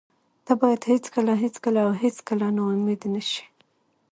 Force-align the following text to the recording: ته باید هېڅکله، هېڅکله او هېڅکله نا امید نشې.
ته 0.45 0.53
باید 0.61 0.81
هېڅکله، 0.91 1.33
هېڅکله 1.43 1.79
او 1.87 1.91
هېڅکله 2.03 2.47
نا 2.55 2.63
امید 2.73 3.01
نشې. 3.13 3.43